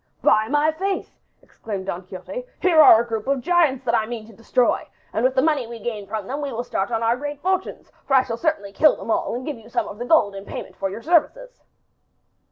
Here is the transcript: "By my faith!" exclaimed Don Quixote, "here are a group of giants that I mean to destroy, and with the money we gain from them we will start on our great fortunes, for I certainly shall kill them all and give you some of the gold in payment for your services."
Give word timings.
"By 0.23 0.47
my 0.47 0.71
faith!" 0.71 1.15
exclaimed 1.43 1.85
Don 1.85 2.03
Quixote, 2.07 2.45
"here 2.59 2.81
are 2.81 2.99
a 3.03 3.07
group 3.07 3.27
of 3.27 3.41
giants 3.41 3.85
that 3.85 3.93
I 3.93 4.07
mean 4.07 4.25
to 4.25 4.33
destroy, 4.33 4.87
and 5.13 5.23
with 5.23 5.35
the 5.35 5.43
money 5.43 5.67
we 5.67 5.77
gain 5.77 6.07
from 6.07 6.25
them 6.25 6.41
we 6.41 6.51
will 6.51 6.63
start 6.63 6.89
on 6.89 7.03
our 7.03 7.15
great 7.15 7.39
fortunes, 7.39 7.91
for 8.07 8.15
I 8.15 8.23
certainly 8.23 8.71
shall 8.73 8.79
kill 8.79 8.95
them 8.97 9.11
all 9.11 9.35
and 9.35 9.45
give 9.45 9.59
you 9.59 9.69
some 9.69 9.87
of 9.87 9.99
the 9.99 10.05
gold 10.05 10.33
in 10.33 10.43
payment 10.43 10.75
for 10.75 10.89
your 10.89 11.03
services." 11.03 11.61